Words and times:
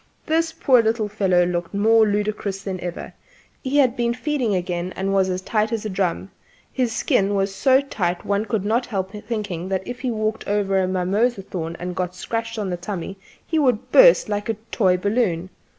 The 0.25 0.51
poor 0.59 0.81
little 0.81 1.07
fellow 1.07 1.45
looked 1.45 1.75
more 1.75 2.07
ludicrous 2.07 2.63
than 2.63 2.79
ever: 2.79 3.13
he 3.61 3.77
had 3.77 3.95
been 3.95 4.15
feeding 4.15 4.55
again 4.55 4.93
and 4.95 5.13
was 5.13 5.29
as 5.29 5.43
tight 5.43 5.71
as 5.71 5.85
a 5.85 5.89
drum; 5.89 6.31
his 6.73 6.91
skin 6.91 7.35
was 7.35 7.53
so 7.53 7.81
tight 7.81 8.25
one 8.25 8.45
could 8.45 8.65
not 8.65 8.87
help 8.87 9.11
thinking 9.11 9.69
that 9.69 9.87
if 9.87 9.99
he 9.99 10.09
walked 10.09 10.47
over 10.47 10.79
a 10.79 10.87
mimosa 10.87 11.43
thorn 11.43 11.77
and 11.79 11.95
got 11.95 12.13
a 12.13 12.17
scratch 12.17 12.57
on 12.57 12.71
the 12.71 12.77
tummy 12.77 13.15
he 13.45 13.59
would 13.59 13.91
burst 13.91 14.27
like 14.27 14.49
a 14.49 14.55
toy 14.71 14.97
balloon. 14.97 15.51